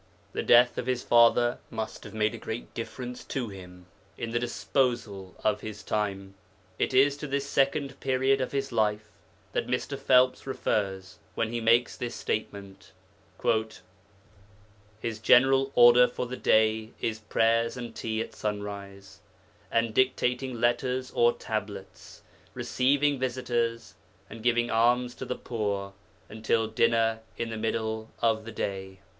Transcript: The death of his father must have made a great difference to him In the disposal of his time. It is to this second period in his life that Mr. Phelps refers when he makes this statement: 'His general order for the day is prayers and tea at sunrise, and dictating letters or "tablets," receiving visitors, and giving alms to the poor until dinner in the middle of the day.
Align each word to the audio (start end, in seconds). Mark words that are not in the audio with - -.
The 0.33 0.41
death 0.41 0.79
of 0.79 0.87
his 0.87 1.03
father 1.03 1.59
must 1.69 2.05
have 2.05 2.13
made 2.15 2.33
a 2.33 2.39
great 2.39 2.73
difference 2.73 3.23
to 3.25 3.49
him 3.49 3.85
In 4.17 4.31
the 4.31 4.39
disposal 4.39 5.35
of 5.43 5.61
his 5.61 5.83
time. 5.83 6.33
It 6.79 6.91
is 6.91 7.15
to 7.17 7.27
this 7.27 7.45
second 7.47 7.99
period 7.99 8.41
in 8.41 8.49
his 8.49 8.71
life 8.71 9.11
that 9.51 9.67
Mr. 9.67 9.99
Phelps 9.99 10.47
refers 10.47 11.19
when 11.35 11.51
he 11.51 11.61
makes 11.61 11.95
this 11.95 12.15
statement: 12.15 12.93
'His 15.01 15.19
general 15.19 15.71
order 15.75 16.07
for 16.07 16.25
the 16.25 16.35
day 16.35 16.93
is 16.99 17.19
prayers 17.19 17.77
and 17.77 17.93
tea 17.95 18.21
at 18.21 18.33
sunrise, 18.33 19.19
and 19.71 19.93
dictating 19.93 20.59
letters 20.59 21.11
or 21.11 21.31
"tablets," 21.31 22.23
receiving 22.55 23.19
visitors, 23.19 23.93
and 24.31 24.41
giving 24.41 24.71
alms 24.71 25.13
to 25.13 25.25
the 25.25 25.35
poor 25.35 25.93
until 26.27 26.65
dinner 26.65 27.19
in 27.37 27.51
the 27.51 27.55
middle 27.57 28.09
of 28.19 28.45
the 28.45 28.51
day. 28.51 28.97